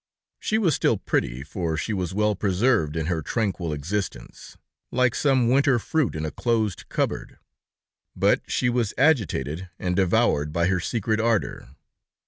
[0.39, 4.57] She was still pretty, for she was well preserved in her tranquil existence,
[4.91, 7.37] like some winter fruit in a closed cupboard;
[8.15, 11.75] but she was agitated and devoured by her secret ardor.